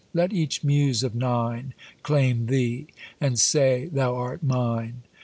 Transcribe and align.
Let 0.15 0.33
each 0.33 0.63
Muse 0.63 1.03
of 1.03 1.13
nine 1.13 1.75
Claim 2.01 2.47
thee, 2.47 2.87
and 3.19 3.37
say, 3.37 3.87
th'art 3.93 4.41
mine. 4.41 5.03